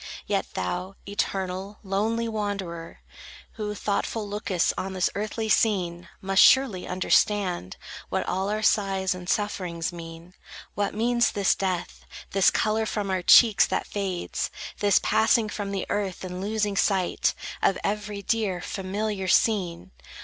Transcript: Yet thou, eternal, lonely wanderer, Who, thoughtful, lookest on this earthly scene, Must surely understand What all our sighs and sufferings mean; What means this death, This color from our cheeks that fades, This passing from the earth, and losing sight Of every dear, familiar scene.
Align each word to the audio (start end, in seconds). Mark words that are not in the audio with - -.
Yet 0.25 0.47
thou, 0.55 0.95
eternal, 1.07 1.77
lonely 1.83 2.27
wanderer, 2.27 3.01
Who, 3.51 3.75
thoughtful, 3.75 4.27
lookest 4.27 4.73
on 4.75 4.93
this 4.93 5.11
earthly 5.13 5.47
scene, 5.47 6.09
Must 6.21 6.41
surely 6.41 6.87
understand 6.87 7.77
What 8.09 8.27
all 8.27 8.49
our 8.49 8.63
sighs 8.63 9.13
and 9.13 9.29
sufferings 9.29 9.93
mean; 9.93 10.33
What 10.73 10.95
means 10.95 11.31
this 11.33 11.53
death, 11.53 12.03
This 12.31 12.49
color 12.49 12.87
from 12.87 13.11
our 13.11 13.21
cheeks 13.21 13.67
that 13.67 13.85
fades, 13.85 14.49
This 14.79 14.97
passing 15.03 15.49
from 15.49 15.71
the 15.71 15.85
earth, 15.87 16.23
and 16.23 16.41
losing 16.41 16.75
sight 16.75 17.35
Of 17.61 17.77
every 17.83 18.23
dear, 18.23 18.59
familiar 18.59 19.27
scene. 19.27 19.91